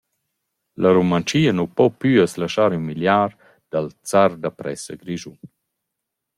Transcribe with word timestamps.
La 0.83 0.91
Rumantschia 0.93 1.51
nu 1.57 1.63
po 1.77 1.85
plü 1.99 2.13
as 2.25 2.33
laschar 2.41 2.71
ümiliar 2.79 3.29
dal 3.71 3.87
zar 4.09 4.31
da 4.41 4.49
pressa 4.59 4.93
grischun. 5.01 5.37